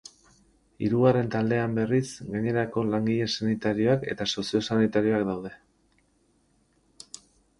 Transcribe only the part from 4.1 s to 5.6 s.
eta soziosanitarioak daude.